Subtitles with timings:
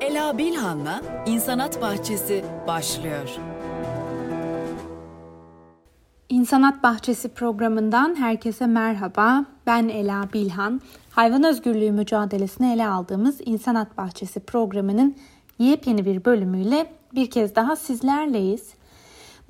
[0.00, 3.28] Ela Bilhan'la İnsanat Bahçesi başlıyor.
[6.28, 9.44] İnsanat Bahçesi programından herkese merhaba.
[9.66, 10.80] Ben Ela Bilhan.
[11.10, 15.16] Hayvan özgürlüğü mücadelesini ele aldığımız İnsanat Bahçesi programının
[15.58, 18.74] yepyeni bir bölümüyle bir kez daha sizlerleyiz.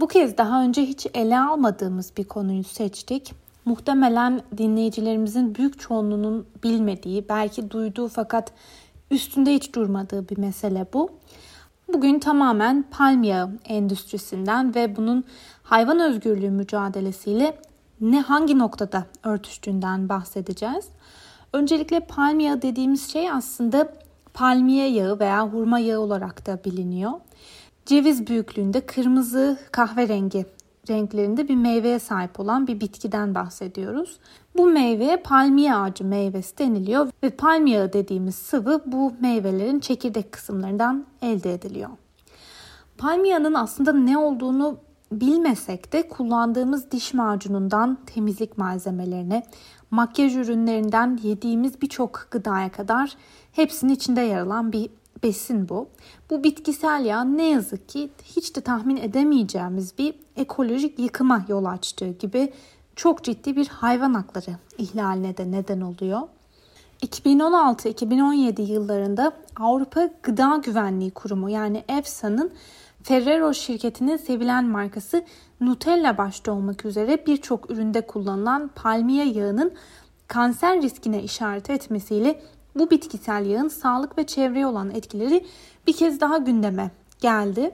[0.01, 3.35] Bu kez daha önce hiç ele almadığımız bir konuyu seçtik.
[3.65, 8.53] Muhtemelen dinleyicilerimizin büyük çoğunluğunun bilmediği, belki duyduğu fakat
[9.11, 11.11] üstünde hiç durmadığı bir mesele bu.
[11.93, 15.25] Bugün tamamen palm yağı endüstrisinden ve bunun
[15.63, 17.59] hayvan özgürlüğü mücadelesiyle
[18.01, 20.89] ne hangi noktada örtüştüğünden bahsedeceğiz.
[21.53, 23.93] Öncelikle palm yağı dediğimiz şey aslında
[24.35, 27.13] palmiye yağı veya hurma yağı olarak da biliniyor.
[27.87, 30.47] Ceviz büyüklüğünde kırmızı kahverengi
[30.91, 34.19] renklerinde bir meyveye sahip olan bir bitkiden bahsediyoruz.
[34.57, 41.55] Bu meyveye palmiye ağacı meyvesi deniliyor ve palmiye dediğimiz sıvı bu meyvelerin çekirdek kısımlarından elde
[41.55, 41.91] ediliyor.
[42.99, 44.79] Palmiye'nin aslında ne olduğunu
[45.13, 49.43] bilmesek de kullandığımız diş macunundan temizlik malzemelerine,
[49.91, 53.17] makyaj ürünlerinden yediğimiz birçok gıdaya kadar
[53.53, 54.91] hepsinin içinde yer alan bir
[55.23, 55.89] besin bu.
[56.31, 62.09] Bu bitkisel yağ ne yazık ki hiç de tahmin edemeyeceğimiz bir ekolojik yıkıma yol açtığı
[62.09, 62.53] gibi
[62.97, 66.21] çok ciddi bir hayvan hakları ihlaline de neden oluyor.
[67.03, 72.53] 2016-2017 yıllarında Avrupa Gıda Güvenliği Kurumu yani EFSA'nın
[73.03, 75.25] Ferrero şirketinin sevilen markası
[75.61, 79.73] Nutella başta olmak üzere birçok üründe kullanılan palmiye yağının
[80.29, 82.43] kanser riskine işaret etmesiyle
[82.75, 85.47] bu bitkisel yağın sağlık ve çevreye olan etkileri
[85.87, 86.91] bir kez daha gündeme
[87.21, 87.71] geldi.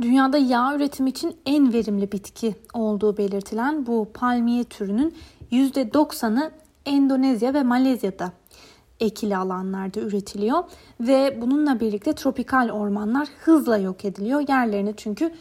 [0.00, 5.14] Dünyada yağ üretimi için en verimli bitki olduğu belirtilen bu palmiye türünün
[5.52, 6.50] %90'ı
[6.86, 8.32] Endonezya ve Malezya'da
[9.00, 10.64] ekili alanlarda üretiliyor
[11.00, 14.44] ve bununla birlikte tropikal ormanlar hızla yok ediliyor.
[14.48, 15.32] Yerlerine çünkü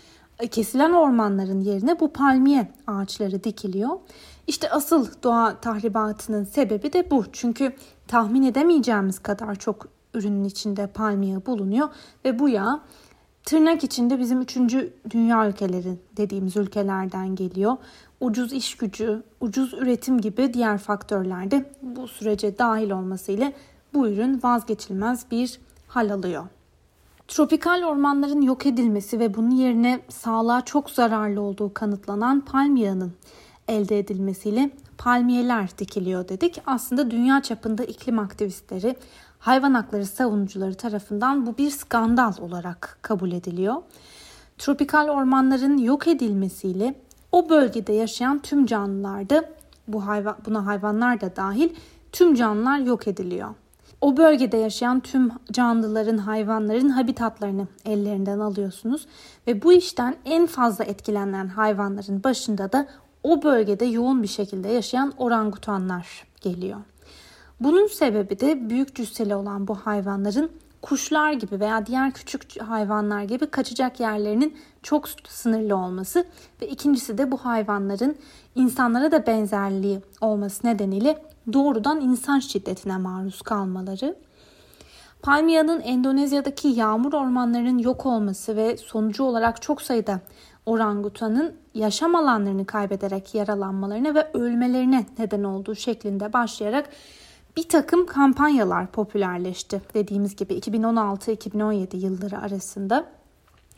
[0.51, 3.99] kesilen ormanların yerine bu palmiye ağaçları dikiliyor.
[4.47, 7.25] İşte asıl doğa tahribatının sebebi de bu.
[7.31, 7.75] Çünkü
[8.07, 11.89] tahmin edemeyeceğimiz kadar çok ürünün içinde palmiye bulunuyor
[12.25, 12.81] ve bu yağ
[13.43, 17.77] tırnak içinde bizim üçüncü dünya ülkeleri dediğimiz ülkelerden geliyor.
[18.19, 23.53] Ucuz iş gücü, ucuz üretim gibi diğer faktörler de bu sürece dahil olmasıyla
[23.93, 26.43] bu ürün vazgeçilmez bir hal alıyor.
[27.27, 33.13] Tropikal ormanların yok edilmesi ve bunun yerine sağlığa çok zararlı olduğu kanıtlanan palmiyenin
[33.67, 36.61] elde edilmesiyle palmiyeler dikiliyor dedik.
[36.65, 38.95] Aslında dünya çapında iklim aktivistleri,
[39.39, 43.75] hayvan hakları savunucuları tarafından bu bir skandal olarak kabul ediliyor.
[44.57, 46.95] Tropikal ormanların yok edilmesiyle
[47.31, 49.49] o bölgede yaşayan tüm canlılarda
[49.87, 51.69] bu hayvan, buna hayvanlar da dahil
[52.11, 53.49] tüm canlılar yok ediliyor.
[54.01, 59.07] O bölgede yaşayan tüm canlıların, hayvanların habitatlarını ellerinden alıyorsunuz
[59.47, 62.87] ve bu işten en fazla etkilenen hayvanların başında da
[63.23, 66.79] o bölgede yoğun bir şekilde yaşayan orangutanlar geliyor.
[67.59, 70.51] Bunun sebebi de büyük cüsseli olan bu hayvanların
[70.81, 76.25] kuşlar gibi veya diğer küçük hayvanlar gibi kaçacak yerlerinin çok sınırlı olması
[76.61, 78.15] ve ikincisi de bu hayvanların
[78.55, 84.15] insanlara da benzerliği olması nedeniyle doğrudan insan şiddetine maruz kalmaları.
[85.21, 90.19] Palmiya'nın Endonezya'daki yağmur ormanlarının yok olması ve sonucu olarak çok sayıda
[90.65, 96.89] orangutanın yaşam alanlarını kaybederek yaralanmalarına ve ölmelerine neden olduğu şeklinde başlayarak
[97.57, 99.81] bir takım kampanyalar popülerleşti.
[99.93, 103.05] Dediğimiz gibi 2016-2017 yılları arasında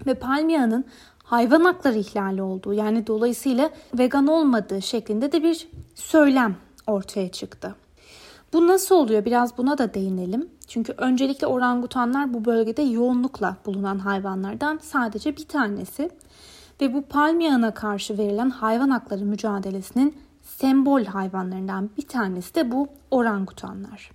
[0.06, 0.85] ve palmiyanın
[1.23, 6.56] hayvan hakları ihlali olduğu yani dolayısıyla vegan olmadığı şeklinde de bir söylem
[6.88, 7.75] ortaya çıktı.
[8.53, 9.25] Bu nasıl oluyor?
[9.25, 10.50] Biraz buna da değinelim.
[10.67, 16.09] Çünkü öncelikle orangutanlar bu bölgede yoğunlukla bulunan hayvanlardan sadece bir tanesi
[16.81, 24.12] ve bu palmiyana karşı verilen hayvan hakları mücadelesinin sembol hayvanlarından bir tanesi de bu orangutanlar.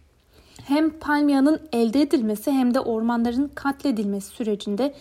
[0.64, 4.94] Hem palmiyanın elde edilmesi hem de ormanların katledilmesi sürecinde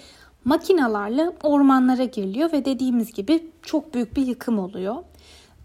[0.46, 4.96] makinalarla ormanlara giriliyor ve dediğimiz gibi çok büyük bir yıkım oluyor.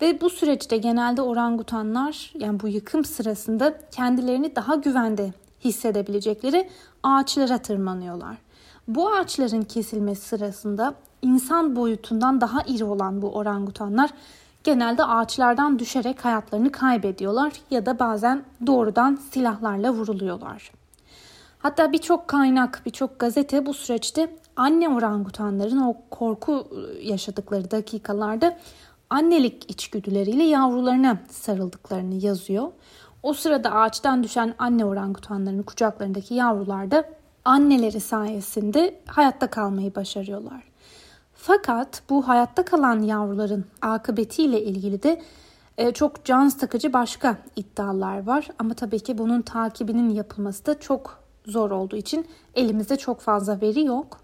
[0.02, 5.32] Ve bu süreçte genelde orangutanlar yani bu yıkım sırasında kendilerini daha güvende
[5.64, 6.68] hissedebilecekleri
[7.02, 8.36] ağaçlara tırmanıyorlar.
[8.88, 14.10] Bu ağaçların kesilmesi sırasında insan boyutundan daha iri olan bu orangutanlar
[14.64, 20.72] genelde ağaçlardan düşerek hayatlarını kaybediyorlar ya da bazen doğrudan silahlarla vuruluyorlar.
[21.58, 26.68] Hatta birçok kaynak, birçok gazete bu süreçte anne orangutanların o korku
[27.02, 28.58] yaşadıkları dakikalarda
[29.10, 32.68] annelik içgüdüleriyle yavrularına sarıldıklarını yazıyor.
[33.22, 37.04] O sırada ağaçtan düşen anne orangutanların kucaklarındaki yavrular da
[37.44, 40.62] anneleri sayesinde hayatta kalmayı başarıyorlar.
[41.34, 45.22] Fakat bu hayatta kalan yavruların akıbetiyle ilgili de
[45.78, 48.48] e, çok can sıkıcı başka iddialar var.
[48.58, 53.84] Ama tabii ki bunun takibinin yapılması da çok zor olduğu için elimizde çok fazla veri
[53.84, 54.20] yok.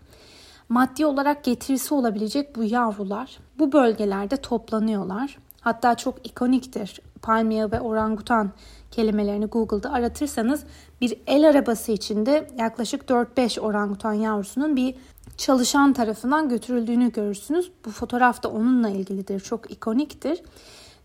[0.68, 5.38] Maddi olarak getirisi olabilecek bu yavrular bu bölgelerde toplanıyorlar.
[5.60, 7.00] Hatta çok ikoniktir.
[7.22, 8.50] Palmiye ve orangutan
[8.90, 10.64] kelimelerini Google'da aratırsanız
[11.00, 14.94] bir el arabası içinde yaklaşık 4-5 orangutan yavrusunun bir
[15.36, 17.72] çalışan tarafından götürüldüğünü görürsünüz.
[17.84, 19.40] Bu fotoğraf da onunla ilgilidir.
[19.40, 20.42] Çok ikoniktir.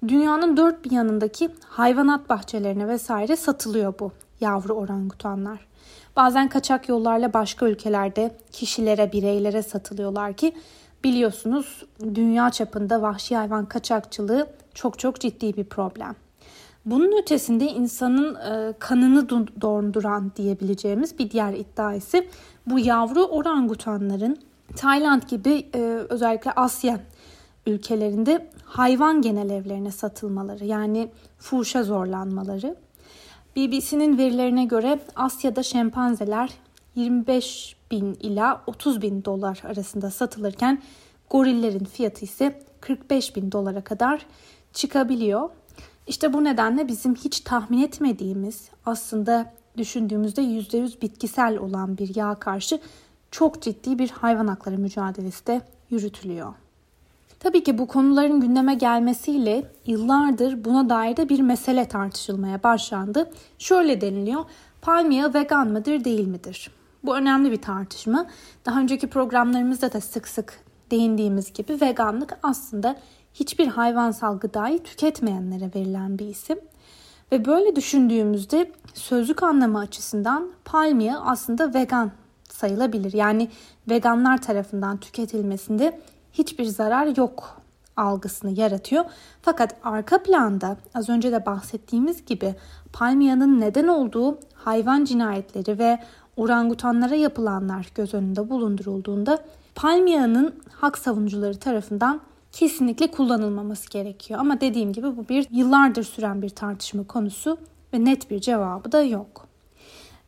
[0.07, 4.11] Dünyanın dört bir yanındaki hayvanat bahçelerine vesaire satılıyor bu
[4.41, 5.67] yavru orangutanlar.
[6.15, 10.53] Bazen kaçak yollarla başka ülkelerde kişilere, bireylere satılıyorlar ki
[11.05, 11.83] biliyorsunuz
[12.15, 16.15] dünya çapında vahşi hayvan kaçakçılığı çok çok ciddi bir problem.
[16.85, 19.29] Bunun ötesinde insanın e, kanını
[19.61, 22.27] donduran diyebileceğimiz bir diğer iddia ise
[22.67, 24.37] bu yavru orangutanların
[24.75, 25.79] Tayland gibi e,
[26.09, 26.99] özellikle Asya
[27.67, 32.75] ülkelerinde hayvan genel evlerine satılmaları yani fuhuşa zorlanmaları.
[33.55, 36.49] BBC'nin verilerine göre Asya'da şempanzeler
[36.95, 40.81] 25 bin ila 30 bin dolar arasında satılırken
[41.29, 44.25] gorillerin fiyatı ise 45 bin dolara kadar
[44.73, 45.49] çıkabiliyor.
[46.07, 52.79] İşte bu nedenle bizim hiç tahmin etmediğimiz aslında düşündüğümüzde %100 bitkisel olan bir yağ karşı
[53.31, 56.53] çok ciddi bir hayvan hakları mücadelesi de yürütülüyor.
[57.39, 63.31] Tabii ki bu konuların gündeme gelmesiyle yıllardır buna dair de bir mesele tartışılmaya başlandı.
[63.59, 64.45] Şöyle deniliyor,
[64.81, 66.71] palmiye vegan mıdır değil midir?
[67.05, 68.27] Bu önemli bir tartışma.
[68.65, 70.59] Daha önceki programlarımızda da sık sık
[70.91, 72.95] değindiğimiz gibi veganlık aslında
[73.33, 76.59] hiçbir hayvansal gıdayı tüketmeyenlere verilen bir isim.
[77.31, 82.11] Ve böyle düşündüğümüzde sözlük anlamı açısından palmiye aslında vegan
[82.49, 83.13] sayılabilir.
[83.13, 83.49] Yani
[83.89, 85.99] veganlar tarafından tüketilmesinde
[86.33, 87.61] hiçbir zarar yok
[87.97, 89.05] algısını yaratıyor.
[89.41, 92.55] Fakat arka planda az önce de bahsettiğimiz gibi
[92.93, 95.99] palmiyanın neden olduğu hayvan cinayetleri ve
[96.37, 99.45] orangutanlara yapılanlar göz önünde bulundurulduğunda
[99.75, 102.21] palmiyanın hak savunucuları tarafından
[102.51, 104.39] kesinlikle kullanılmaması gerekiyor.
[104.39, 107.57] Ama dediğim gibi bu bir yıllardır süren bir tartışma konusu
[107.93, 109.47] ve net bir cevabı da yok.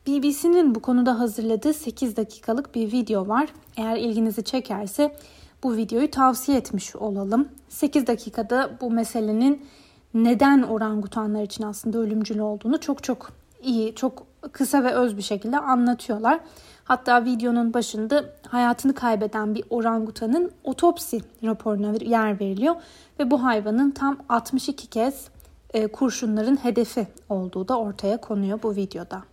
[0.07, 3.49] BBC'nin bu konuda hazırladığı 8 dakikalık bir video var.
[3.77, 5.15] Eğer ilginizi çekerse
[5.63, 7.49] bu videoyu tavsiye etmiş olalım.
[7.69, 9.65] 8 dakikada bu meselenin
[10.13, 13.31] neden orangutanlar için aslında ölümcül olduğunu çok çok
[13.61, 16.39] iyi, çok kısa ve öz bir şekilde anlatıyorlar.
[16.83, 22.75] Hatta videonun başında hayatını kaybeden bir orangutanın otopsi raporuna yer veriliyor
[23.19, 25.27] ve bu hayvanın tam 62 kez
[25.73, 29.23] e, kurşunların hedefi olduğu da ortaya konuyor bu videoda.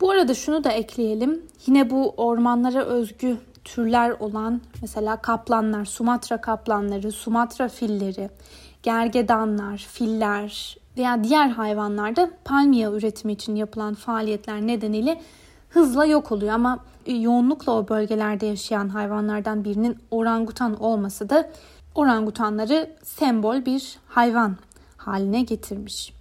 [0.00, 1.42] Bu arada şunu da ekleyelim.
[1.66, 8.30] Yine bu ormanlara özgü türler olan mesela kaplanlar, Sumatra kaplanları, Sumatra filleri,
[8.82, 15.20] gergedanlar, filler veya diğer hayvanlarda palmiye üretimi için yapılan faaliyetler nedeniyle
[15.68, 21.50] hızla yok oluyor ama yoğunlukla o bölgelerde yaşayan hayvanlardan birinin orangutan olması da
[21.94, 24.56] orangutanları sembol bir hayvan
[24.96, 26.12] haline getirmiş.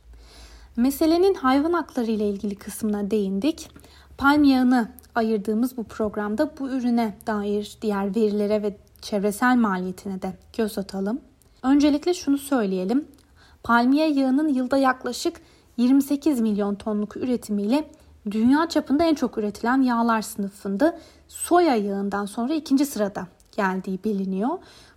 [0.76, 3.70] Meselenin hayvan hakları ile ilgili kısmına değindik.
[4.18, 10.78] Palm yağını ayırdığımız bu programda bu ürüne dair diğer verilere ve çevresel maliyetine de göz
[10.78, 11.20] atalım.
[11.64, 13.08] Öncelikle şunu söyleyelim.
[13.64, 15.42] Palmiye yağının yılda yaklaşık
[15.78, 17.92] 28 milyon tonluk üretimiyle
[18.32, 24.50] dünya çapında en çok üretilen yağlar sınıfında soya yağından sonra ikinci sırada geldiği biliniyor.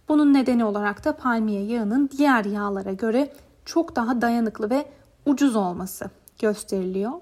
[0.08, 3.32] Bunun nedeni olarak da palmiye yağının diğer yağlara göre
[3.64, 4.86] çok daha dayanıklı ve
[5.26, 7.12] ucuz olması gösteriliyor.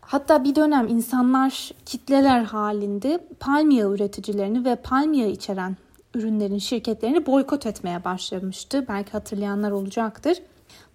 [0.00, 5.76] Hatta bir dönem insanlar kitleler halinde palmiye üreticilerini ve palmiye içeren
[6.18, 8.84] ürünlerin şirketlerini boykot etmeye başlamıştı.
[8.88, 10.38] Belki hatırlayanlar olacaktır.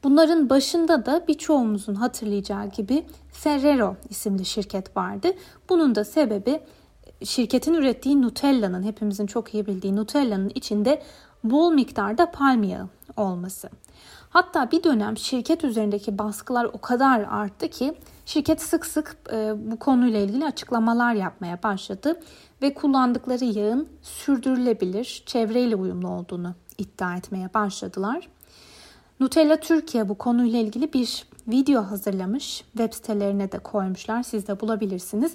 [0.03, 5.27] Bunların başında da birçoğumuzun hatırlayacağı gibi Ferrero isimli şirket vardı.
[5.69, 6.59] Bunun da sebebi
[7.23, 11.01] şirketin ürettiği Nutella'nın hepimizin çok iyi bildiği Nutella'nın içinde
[11.43, 12.79] bol miktarda palmiye
[13.17, 13.69] olması.
[14.33, 17.93] Hatta bir dönem şirket üzerindeki baskılar o kadar arttı ki
[18.25, 22.19] şirket sık sık e, bu konuyla ilgili açıklamalar yapmaya başladı
[22.61, 28.29] ve kullandıkları yağın sürdürülebilir, çevreyle uyumlu olduğunu iddia etmeye başladılar.
[29.19, 32.63] Nutella Türkiye bu konuyla ilgili bir video hazırlamış.
[32.77, 34.23] Web sitelerine de koymuşlar.
[34.23, 35.33] Siz de bulabilirsiniz.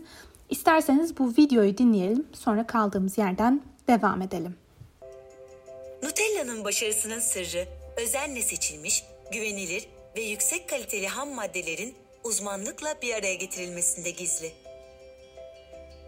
[0.50, 2.26] İsterseniz bu videoyu dinleyelim.
[2.32, 4.54] Sonra kaldığımız yerden devam edelim.
[6.02, 14.10] Nutella'nın başarısının sırrı özenle seçilmiş, güvenilir ve yüksek kaliteli ham maddelerin uzmanlıkla bir araya getirilmesinde
[14.10, 14.52] gizli.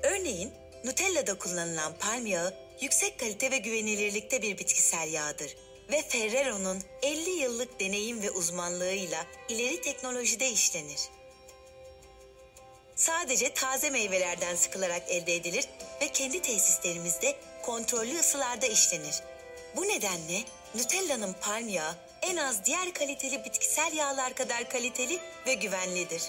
[0.02, 0.52] Örneğin
[0.84, 5.56] Nutella'da kullanılan palm yağı yüksek kalite ve güvenilirlikte bir bitkisel yağdır
[5.92, 11.00] ve Ferrero'nun 50 yıllık deneyim ve uzmanlığıyla ileri teknolojide işlenir.
[12.96, 15.64] Sadece taze meyvelerden sıkılarak elde edilir
[16.02, 19.22] ve kendi tesislerimizde kontrollü ısılarda işlenir.
[19.76, 20.42] Bu nedenle
[20.74, 26.22] Nutella'nın palm yağı en az diğer kaliteli bitkisel yağlar kadar kaliteli ve güvenlidir.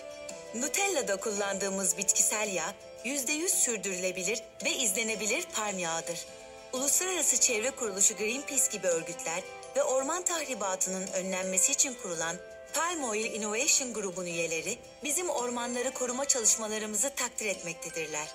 [0.55, 2.73] Nutella'da kullandığımız bitkisel yağ
[3.05, 6.25] %100 sürdürülebilir ve izlenebilir palm yağıdır.
[6.73, 9.43] Uluslararası Çevre Kuruluşu Greenpeace gibi örgütler
[9.75, 12.35] ve orman tahribatının önlenmesi için kurulan
[12.73, 18.27] Palm Oil Innovation grubun üyeleri bizim ormanları koruma çalışmalarımızı takdir etmektedirler.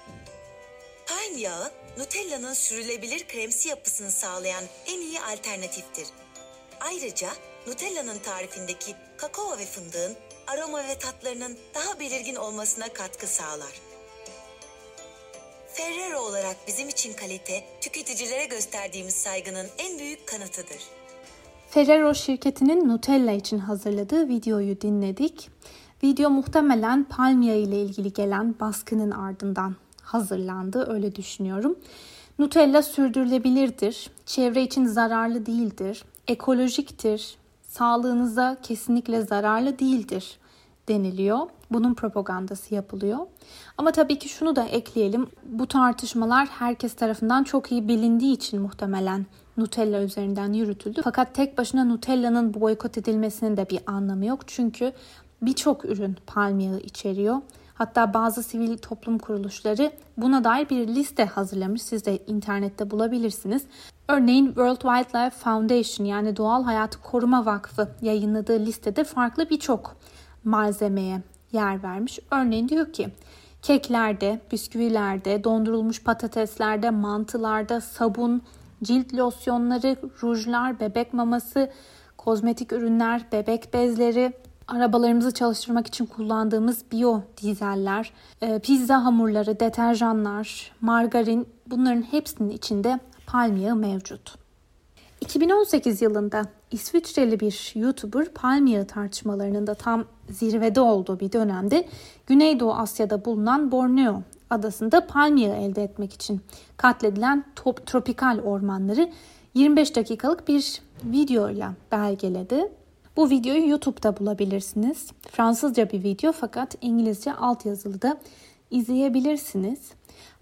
[1.06, 6.06] Palm yağı, Nutella'nın sürülebilir kremsi yapısını sağlayan en iyi alternatiftir.
[6.80, 7.28] Ayrıca
[7.66, 13.80] Nutella'nın tarifindeki kakao ve fındığın aroma ve tatlarının daha belirgin olmasına katkı sağlar.
[15.72, 20.82] Ferrero olarak bizim için kalite, tüketicilere gösterdiğimiz saygının en büyük kanıtıdır.
[21.70, 25.50] Ferrero şirketinin Nutella için hazırladığı videoyu dinledik.
[26.02, 31.76] Video muhtemelen palmiye ile ilgili gelen baskının ardından hazırlandı öyle düşünüyorum.
[32.38, 40.38] Nutella sürdürülebilirdir, çevre için zararlı değildir, ekolojiktir, sağlığınıza kesinlikle zararlı değildir
[40.88, 41.38] deniliyor.
[41.70, 43.18] Bunun propagandası yapılıyor.
[43.78, 45.26] Ama tabii ki şunu da ekleyelim.
[45.44, 51.00] Bu tartışmalar herkes tarafından çok iyi bilindiği için muhtemelen Nutella üzerinden yürütüldü.
[51.04, 54.40] Fakat tek başına Nutella'nın boykot edilmesinin de bir anlamı yok.
[54.46, 54.92] Çünkü
[55.42, 57.36] birçok ürün palm yağı içeriyor.
[57.78, 61.82] Hatta bazı sivil toplum kuruluşları buna dair bir liste hazırlamış.
[61.82, 63.62] Siz de internette bulabilirsiniz.
[64.08, 69.96] Örneğin World Wildlife Foundation yani Doğal Hayatı Koruma Vakfı yayınladığı listede farklı birçok
[70.44, 72.18] malzemeye yer vermiş.
[72.30, 73.08] Örneğin diyor ki
[73.62, 78.42] keklerde, bisküvilerde, dondurulmuş patateslerde, mantılarda, sabun,
[78.82, 81.70] cilt losyonları, rujlar, bebek maması,
[82.16, 84.32] kozmetik ürünler, bebek bezleri,
[84.68, 93.56] arabalarımızı çalıştırmak için kullandığımız biyo dizeller, e, pizza hamurları, deterjanlar, margarin bunların hepsinin içinde palm
[93.56, 94.34] yağı mevcut.
[95.20, 101.88] 2018 yılında İsviçreli bir YouTuber palm yağı tartışmalarının da tam zirvede olduğu bir dönemde
[102.26, 106.40] Güneydoğu Asya'da bulunan Borneo adasında palm yağı elde etmek için
[106.76, 109.10] katledilen top, tropikal ormanları
[109.54, 112.68] 25 dakikalık bir videoyla belgeledi.
[113.16, 115.10] Bu videoyu YouTube'da bulabilirsiniz.
[115.30, 118.16] Fransızca bir video fakat İngilizce altyazılı da
[118.70, 119.78] izleyebilirsiniz.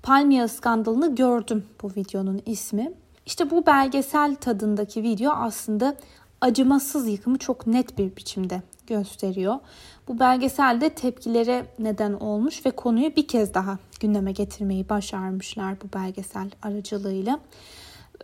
[0.02, 2.92] Palmiye skandalını gördüm bu videonun ismi.
[3.26, 5.96] İşte bu belgesel tadındaki video aslında
[6.40, 9.58] acımasız yıkımı çok net bir biçimde gösteriyor.
[10.08, 16.50] Bu belgeselde tepkilere neden olmuş ve konuyu bir kez daha gündeme getirmeyi başarmışlar bu belgesel
[16.62, 17.40] aracılığıyla.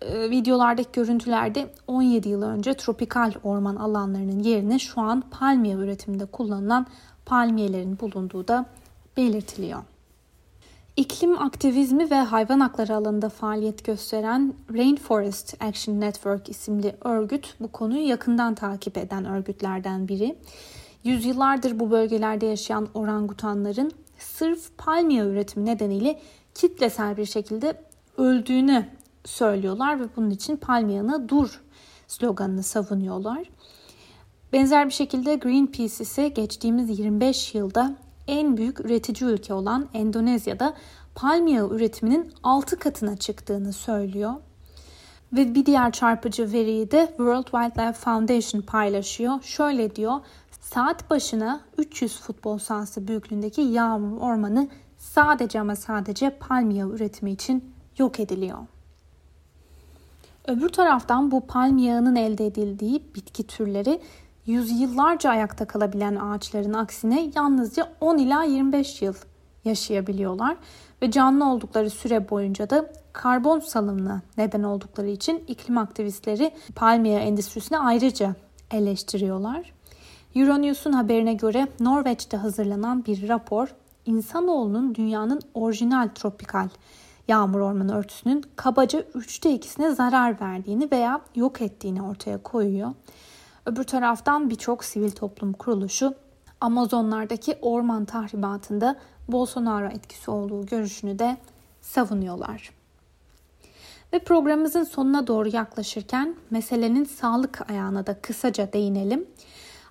[0.03, 6.87] Ee, videolardaki görüntülerde 17 yıl önce tropikal orman alanlarının yerine şu an palmiye üretiminde kullanılan
[7.27, 8.67] palmiyelerin bulunduğu da
[9.17, 9.83] belirtiliyor.
[10.97, 18.09] İklim aktivizmi ve hayvan hakları alanında faaliyet gösteren Rainforest Action Network isimli örgüt bu konuyu
[18.09, 20.37] yakından takip eden örgütlerden biri.
[21.05, 26.21] Yüzyıllardır bu bölgelerde yaşayan orangutanların sırf palmiye üretimi nedeniyle
[26.55, 27.75] kitlesel bir şekilde
[28.19, 28.87] öldüğünü
[29.25, 31.61] söylüyorlar ve bunun için palmiyanı dur
[32.09, 33.51] sloganını savunuyorlar.
[34.53, 37.97] Benzer bir şekilde Greenpeace ise geçtiğimiz 25 yılda
[38.29, 40.75] en büyük üretici ülke olan Endonezya'da
[41.15, 44.35] palmiye üretiminin 6 katına çıktığını söylüyor.
[45.33, 49.43] Ve bir diğer çarpıcı veriyi de World Wildlife Foundation paylaşıyor.
[49.43, 50.21] Şöyle diyor,
[50.61, 58.21] saat başına 300 futbol sahası büyüklüğündeki yağmur ormanı sadece ama sadece palmiye üretimi için yok
[58.21, 58.59] ediliyor.
[60.51, 64.01] Öbür taraftan bu palm yağının elde edildiği bitki türleri
[64.47, 69.15] yüzyıllarca ayakta kalabilen ağaçların aksine yalnızca 10 ila 25 yıl
[69.65, 70.57] yaşayabiliyorlar
[71.03, 77.79] ve canlı oldukları süre boyunca da karbon salımına neden oldukları için iklim aktivistleri palmiye endüstrisini
[77.79, 78.35] ayrıca
[78.71, 79.73] eleştiriyorlar.
[80.35, 83.75] Euronews'un haberine göre Norveç'te hazırlanan bir rapor
[84.07, 86.69] insanoğlunun dünyanın orijinal tropikal
[87.31, 92.91] yağmur ormanı örtüsünün kabaca üçte ikisine zarar verdiğini veya yok ettiğini ortaya koyuyor.
[93.67, 96.15] Öbür taraftan birçok sivil toplum kuruluşu
[96.61, 98.97] Amazonlardaki orman tahribatında
[99.29, 101.37] Bolsonaro etkisi olduğu görüşünü de
[101.81, 102.71] savunuyorlar.
[104.13, 109.27] Ve programımızın sonuna doğru yaklaşırken meselenin sağlık ayağına da kısaca değinelim.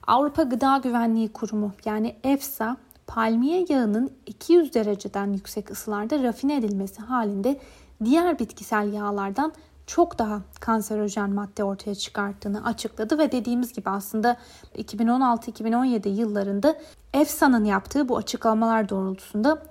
[0.08, 2.77] Avrupa Gıda Güvenliği Kurumu yani EFSA
[3.09, 7.59] palmiye yağının 200 dereceden yüksek ısılarda rafine edilmesi halinde
[8.05, 9.53] diğer bitkisel yağlardan
[9.87, 14.37] çok daha kanserojen madde ortaya çıkarttığını açıkladı ve dediğimiz gibi aslında
[14.77, 16.75] 2016-2017 yıllarında
[17.13, 19.63] EFSA'nın yaptığı bu açıklamalar doğrultusunda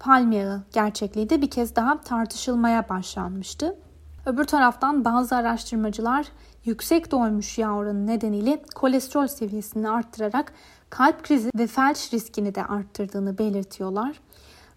[0.00, 3.76] palmiye yağı gerçekliği de bir kez daha tartışılmaya başlanmıştı.
[4.26, 6.26] Öbür taraftan bazı araştırmacılar
[6.64, 10.52] yüksek doymuş yağ oranı nedeniyle kolesterol seviyesini arttırarak
[10.94, 14.20] kalp krizi ve felç riskini de arttırdığını belirtiyorlar.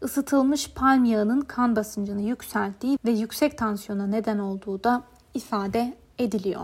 [0.04, 6.62] Isıtılmış palm yağının kan basıncını yükselttiği ve yüksek tansiyona neden olduğu da ifade ediliyor.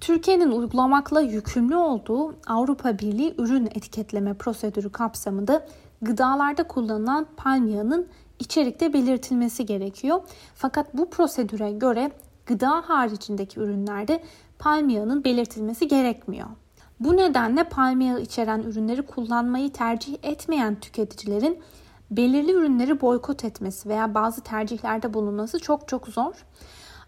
[0.00, 5.66] Türkiye'nin uygulamakla yükümlü olduğu Avrupa Birliği ürün etiketleme prosedürü kapsamında
[6.02, 10.20] gıdalarda kullanılan palm yağının içerikte belirtilmesi gerekiyor.
[10.54, 12.12] Fakat bu prosedüre göre
[12.46, 14.22] gıda haricindeki ürünlerde
[14.58, 16.48] palm yağının belirtilmesi gerekmiyor.
[17.00, 21.58] Bu nedenle palm yağı içeren ürünleri kullanmayı tercih etmeyen tüketicilerin
[22.10, 26.32] belirli ürünleri boykot etmesi veya bazı tercihlerde bulunması çok çok zor.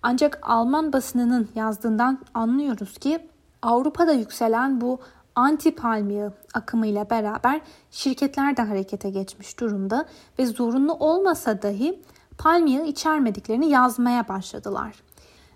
[0.03, 3.29] Ancak Alman basınının yazdığından anlıyoruz ki
[3.63, 4.99] Avrupa'da yükselen bu
[5.35, 10.07] anti palmiye akımıyla beraber şirketler de harekete geçmiş durumda
[10.39, 12.03] ve zorunlu olmasa dahi
[12.39, 14.95] palmiye içermediklerini yazmaya başladılar.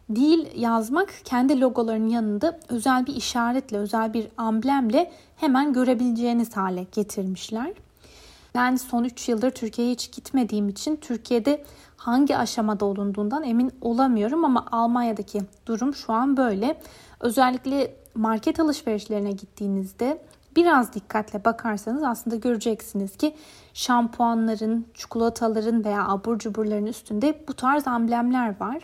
[0.09, 7.73] Değil yazmak kendi logolarının yanında özel bir işaretle, özel bir amblemle hemen görebileceğiniz hale getirmişler.
[8.55, 11.65] Ben son 3 yıldır Türkiye'ye hiç gitmediğim için Türkiye'de
[11.97, 16.81] hangi aşamada olunduğundan emin olamıyorum ama Almanya'daki durum şu an böyle.
[17.21, 20.23] Özellikle market alışverişlerine gittiğinizde
[20.57, 23.35] biraz dikkatle bakarsanız aslında göreceksiniz ki
[23.75, 28.79] şampuanların, çikolataların veya abur cuburların üstünde bu tarz amblemler var.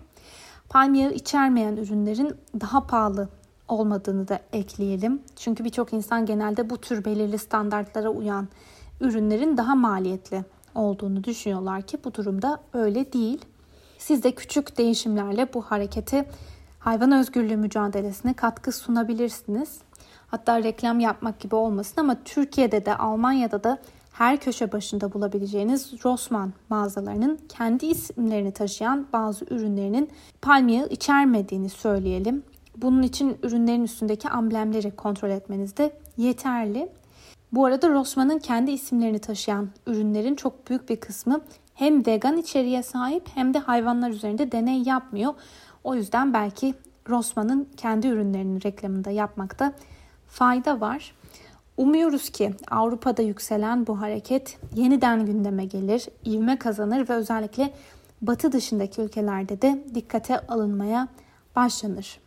[0.70, 3.28] Palm yağı içermeyen ürünlerin daha pahalı
[3.68, 5.22] olmadığını da ekleyelim.
[5.36, 8.48] Çünkü birçok insan genelde bu tür belirli standartlara uyan
[9.00, 13.44] ürünlerin daha maliyetli olduğunu düşünüyorlar ki bu durumda öyle değil.
[13.98, 16.30] Siz de küçük değişimlerle bu harekete
[16.78, 19.78] hayvan özgürlüğü mücadelesine katkı sunabilirsiniz.
[20.26, 23.78] Hatta reklam yapmak gibi olmasın ama Türkiye'de de Almanya'da da
[24.20, 30.10] her köşe başında bulabileceğiniz Rossmann mağazalarının kendi isimlerini taşıyan bazı ürünlerinin
[30.42, 32.42] palmiye içermediğini söyleyelim.
[32.76, 36.88] Bunun için ürünlerin üstündeki amblemleri kontrol etmeniz de yeterli.
[37.52, 41.40] Bu arada Rossmann'ın kendi isimlerini taşıyan ürünlerin çok büyük bir kısmı
[41.74, 45.34] hem vegan içeriğe sahip hem de hayvanlar üzerinde deney yapmıyor.
[45.84, 46.74] O yüzden belki
[47.08, 49.72] Rossmann'ın kendi ürünlerinin reklamında yapmakta
[50.26, 51.14] fayda var.
[51.80, 57.72] Umuyoruz ki Avrupa'da yükselen bu hareket yeniden gündeme gelir, ivme kazanır ve özellikle
[58.22, 61.08] batı dışındaki ülkelerde de dikkate alınmaya
[61.56, 62.20] başlanır.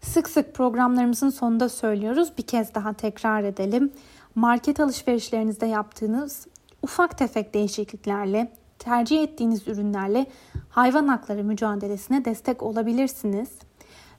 [0.00, 2.32] Sık sık programlarımızın sonunda söylüyoruz.
[2.38, 3.92] Bir kez daha tekrar edelim.
[4.34, 6.46] Market alışverişlerinizde yaptığınız
[6.82, 10.26] ufak tefek değişikliklerle, tercih ettiğiniz ürünlerle
[10.68, 13.48] hayvan hakları mücadelesine destek olabilirsiniz.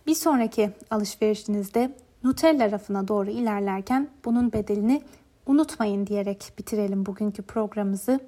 [0.07, 5.01] Bir sonraki alışverişinizde Nutella rafına doğru ilerlerken bunun bedelini
[5.45, 8.19] unutmayın diyerek bitirelim bugünkü programımızı.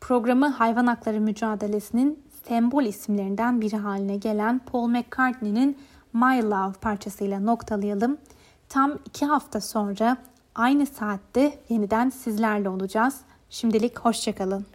[0.00, 5.76] Programı hayvan hakları mücadelesinin sembol isimlerinden biri haline gelen Paul McCartney'nin
[6.12, 8.18] My Love parçasıyla noktalayalım.
[8.68, 10.16] Tam iki hafta sonra
[10.54, 13.20] aynı saatte yeniden sizlerle olacağız.
[13.50, 14.66] Şimdilik hoşçakalın.